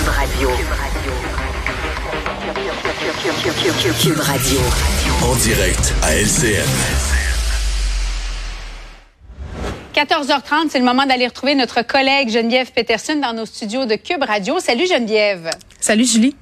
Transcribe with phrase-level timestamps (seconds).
[0.00, 0.48] Cube Radio.
[4.00, 4.60] Cube Radio.
[5.22, 6.64] En direct à LCN.
[9.94, 14.22] 14h30, c'est le moment d'aller retrouver notre collègue Geneviève Peterson dans nos studios de Cube
[14.22, 14.58] Radio.
[14.58, 15.50] Salut Geneviève.
[15.78, 16.34] Salut Julie.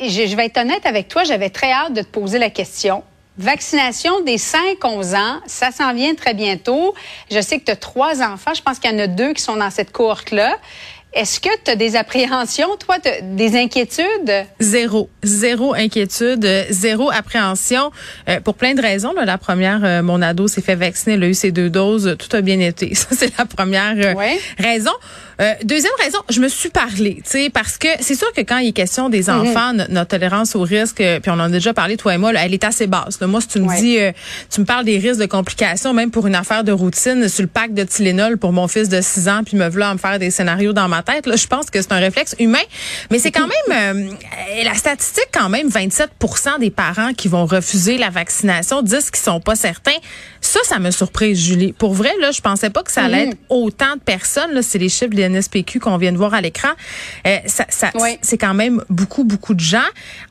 [0.00, 2.48] Et je, je vais être honnête avec toi, j'avais très hâte de te poser la
[2.48, 3.02] question.
[3.36, 6.94] Vaccination des 5-11 ans, ça s'en vient très bientôt.
[7.30, 9.42] Je sais que tu as trois enfants, je pense qu'il y en a deux qui
[9.42, 10.56] sont dans cette cohorte-là.
[11.14, 14.46] Est-ce que tu as des appréhensions, toi, des inquiétudes?
[14.58, 15.08] Zéro.
[15.22, 17.90] Zéro inquiétude, zéro appréhension.
[18.28, 19.12] Euh, pour plein de raisons.
[19.12, 19.24] Là.
[19.24, 22.34] La première, euh, mon ado s'est fait vacciner, il a eu ses deux doses, tout
[22.36, 22.94] a bien été.
[22.94, 24.38] Ça, c'est la première euh, Ouais.
[24.58, 24.90] raison.
[25.40, 28.58] Euh, deuxième raison, je me suis parlé, tu sais, parce que c'est sûr que quand
[28.58, 29.40] il est question des Mhm.
[29.40, 32.18] enfants, no- notre tolérance au risque, euh, puis on en a déjà parlé toi et
[32.18, 33.20] moi, là, elle est assez basse.
[33.20, 33.26] là.
[33.26, 33.80] Moi, si tu me Ouais.
[33.80, 34.12] dis, euh,
[34.52, 37.48] tu me parles des risques de complications, même pour une affaire de routine, sur le
[37.48, 40.30] pack de Tylenol pour mon fils de 6 ans, puis me vouloir me faire des
[40.30, 42.58] scénarios dans ma tête, là, je pense que c'est un réflexe humain.
[43.10, 47.98] Mais c'est quand même, euh, la statistique quand même, 27% des parents qui vont refuser
[47.98, 49.92] la vaccination disent qu'ils sont pas certains.
[50.40, 51.72] Ça, ça me surprise, Julie.
[51.72, 54.60] Pour vrai, là, je pensais pas que ça allait être autant de personnes.
[54.62, 56.68] C'est les chiffres de l'NSPQ qu'on vient de voir à l'écran.
[57.26, 58.18] Euh, ça, ça, Oui.
[58.22, 59.78] c'est quand même beaucoup, beaucoup de gens.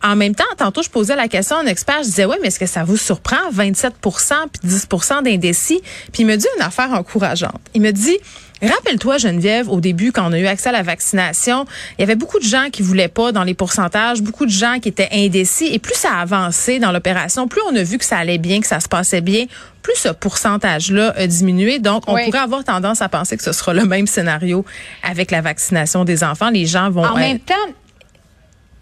[0.03, 1.97] En même temps, tantôt, je posais la question à un expert.
[1.99, 3.37] Je disais, ouais, mais est-ce que ça vous surprend?
[3.51, 5.81] 27% puis 10% d'indécis?
[6.11, 7.59] Puis il me dit une affaire encourageante.
[7.73, 8.17] Il me dit,
[8.63, 11.65] Rappelle-toi, Geneviève, au début, quand on a eu accès à la vaccination,
[11.97, 14.79] il y avait beaucoup de gens qui voulaient pas dans les pourcentages, beaucoup de gens
[14.81, 15.67] qui étaient indécis.
[15.73, 18.61] Et plus ça a avancé dans l'opération, plus on a vu que ça allait bien,
[18.61, 19.45] que ça se passait bien,
[19.81, 21.79] plus ce pourcentage-là a diminué.
[21.79, 22.25] Donc, on Oui.
[22.25, 24.63] pourrait avoir tendance à penser que ce sera le même scénario
[25.03, 26.49] avec la vaccination des enfants.
[26.49, 27.03] Les gens vont...
[27.05, 27.53] En même temps,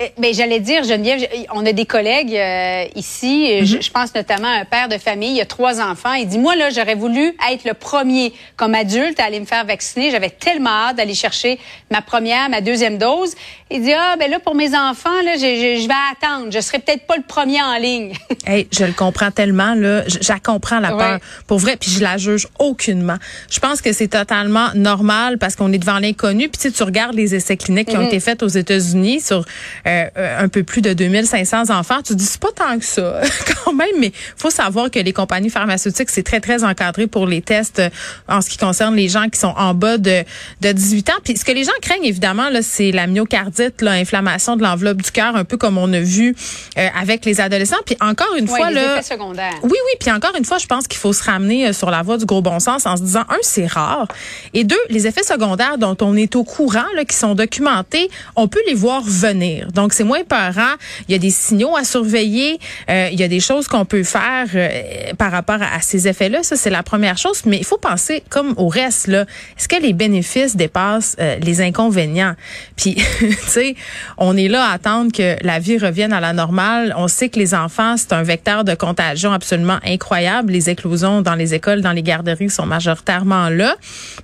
[0.02, 3.66] euh, ben, j'allais dire, Geneviève, on a des collègues euh, ici, Mhm.
[3.66, 6.14] je, je pense notamment à un père de famille, il a trois enfants.
[6.14, 9.66] Il dit, moi, là, j'aurais voulu être le premier comme adulte à aller me faire
[9.66, 10.12] vacciner.
[10.12, 13.34] J'avais tellement hâte d'aller chercher ma première, ma deuxième dose.
[13.70, 16.48] Il dit, ah, ben là, pour mes enfants, là, je vais attendre.
[16.52, 18.14] Je serai peut-être pas le premier en ligne.
[18.48, 20.98] Hey, je le comprends tellement là, je, la comprends la Ouais.
[20.98, 23.18] peur pour vrai, puis je la juge aucunement.
[23.50, 26.50] Je pense que c'est totalement normal parce qu'on est devant l'inconnu.
[26.50, 29.46] Puis tu sais, tu regardes les essais cliniques qui ont été faits aux États-Unis sur
[29.88, 33.22] euh, euh, un peu plus de 2500 enfants, tu dis c'est pas tant que ça
[33.64, 37.42] quand même, mais faut savoir que les compagnies pharmaceutiques c'est très très encadré pour les
[37.42, 37.90] tests euh,
[38.28, 40.24] en ce qui concerne les gens qui sont en bas de
[40.62, 41.14] de 18 ans.
[41.24, 45.12] Puis ce que les gens craignent évidemment là, c'est la myocardite, l'inflammation de l'enveloppe du
[45.12, 46.36] cœur, un peu comme on a vu
[46.78, 47.78] euh, avec les adolescents.
[47.86, 49.54] Puis encore une Ouais, fois les là, effets secondaires.
[49.64, 49.96] oui, oui.
[50.00, 52.26] Puis encore une fois, je pense qu'il faut se ramener euh, sur la voie du
[52.26, 54.08] gros bon sens en se disant, un, c'est rare.
[54.54, 58.48] Et deux, les effets secondaires dont on est au courant, là, qui sont documentés, on
[58.48, 59.72] peut les voir venir.
[59.72, 60.74] Donc, c'est moins peurant.
[61.08, 62.60] Il y a des signaux à surveiller.
[62.90, 66.08] Euh, il y a des choses qu'on peut faire euh, par rapport à, à ces
[66.08, 66.44] effets-là.
[66.44, 67.42] Ça, c'est la première chose.
[67.46, 69.08] Mais il faut penser comme au reste.
[69.08, 69.26] là.
[69.58, 72.36] Est-ce que les bénéfices dépassent euh, les inconvénients?
[72.76, 73.76] Puis, tu sais,
[74.18, 76.94] on est là à attendre que la vie revienne à la normale.
[76.98, 80.52] On sait que les enfants, c'est un vecteur de contagion absolument incroyable.
[80.54, 83.76] Les éclosions dans les écoles, dans les garderies sont majoritairement là.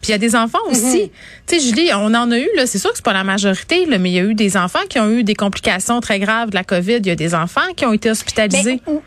[0.01, 1.11] Puis il y a des enfants aussi.
[1.47, 3.85] Tu sais, Julie, on en a eu, là, c'est sûr que c'est pas la majorité,
[3.85, 6.49] là, mais il y a eu des enfants qui ont eu des complications très graves
[6.49, 6.97] de la COVID.
[6.97, 8.81] Il y a des enfants qui ont été hospitalisés.
[8.85, 8.99] Ben,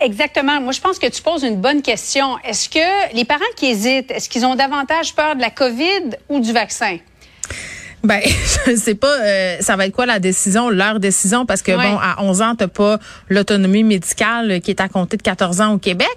[0.00, 0.60] Exactement.
[0.60, 2.38] Moi, je pense que tu poses une bonne question.
[2.44, 6.38] Est-ce que les parents qui hésitent, est-ce qu'ils ont davantage peur de la COVID ou
[6.38, 6.98] du vaccin?
[8.04, 8.20] Ben,
[8.66, 11.82] je sais pas, euh, ça va être quoi la décision, leur décision, parce que Ouais.
[11.90, 15.72] bon, à 11 ans, t'as pas l'autonomie médicale qui est à compter de 14 ans
[15.74, 16.08] au Québec,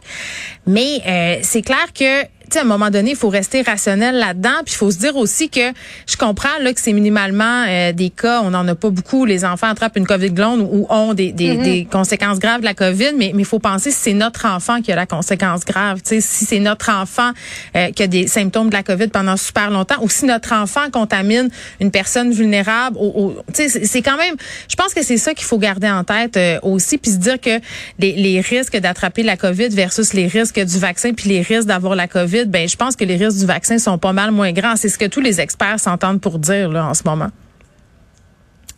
[0.67, 4.61] mais euh, c'est clair que tu à un moment donné, il faut rester rationnel là-dedans,
[4.66, 5.72] puis il faut se dire aussi que
[6.07, 9.45] je comprends là que c'est minimalement euh, des cas, on n'en a pas beaucoup, les
[9.45, 13.13] enfants attrapent une COVID longue ou ont des, des, des conséquences graves de la COVID,
[13.17, 16.22] mais mais il faut penser si c'est notre enfant qui a la conséquence grave, sais,
[16.22, 17.31] si c'est notre enfant
[17.75, 20.89] euh, qui a des symptômes de la COVID pendant super longtemps, ou si notre enfant
[20.91, 24.35] contamine une personne vulnérable, au, au- c'est quand même,
[24.69, 27.39] je pense que c'est ça qu'il faut garder en tête euh, aussi, puis se dire
[27.39, 27.59] que
[28.00, 31.95] les, les risques d'attraper la COVID versus les risques du vaccin, puis les risques d'avoir
[31.95, 34.75] la COVID, ben je pense que les risques du vaccin sont pas mal moins grands.
[34.75, 37.29] C'est ce que tous les experts s'entendent pour dire là en ce moment.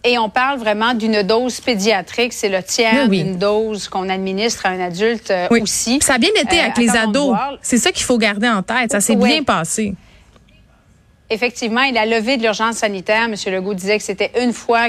[0.04, 2.32] Et on parle vraiment d'une dose pédiatrique.
[2.32, 3.24] C'est le tiers Oui, oui.
[3.24, 5.62] d'une dose qu'on administre à un adulte euh, Oui.
[5.62, 5.98] aussi.
[5.98, 7.36] Puis Ça a bien été Euh, avec les ados.
[7.62, 8.92] C'est ça qu'il faut garder en tête.
[8.92, 9.96] Ça s'est bien passé.
[11.30, 13.24] Effectivement, il a levé de l'urgence sanitaire.
[13.24, 13.34] M.
[13.48, 14.80] Legault disait que c'était une fois